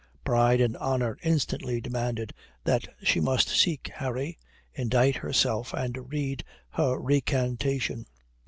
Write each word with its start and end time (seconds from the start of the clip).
Pride 0.23 0.59
and 0.61 0.75
honour 0.77 1.19
instantly 1.21 1.79
demanded 1.79 2.33
that 2.63 2.87
she 3.03 3.19
must 3.19 3.49
seek 3.49 3.91
Harry, 3.93 4.39
indict 4.73 5.17
herself 5.17 5.75
and 5.75 6.09
read 6.11 6.43
her 6.71 6.97
recantation. 6.97 8.07